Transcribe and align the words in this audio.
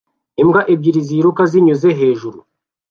Imbwa 0.41 0.61
ebyiri 0.73 1.01
ziruka 1.07 1.43
zinyuze 1.51 1.89
hejuru 1.99 2.37